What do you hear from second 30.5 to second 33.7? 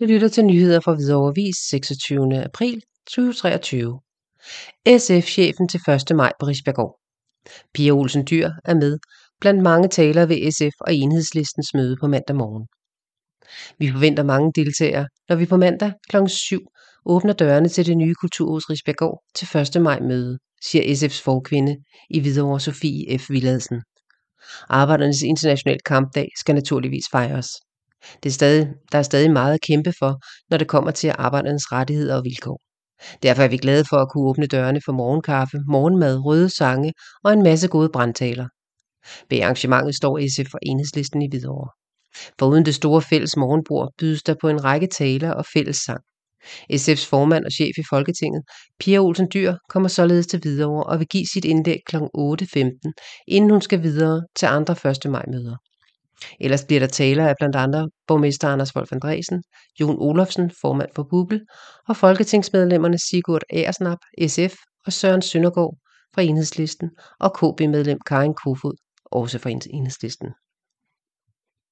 når det kommer til arbejdernes rettigheder og vilkår. Derfor er vi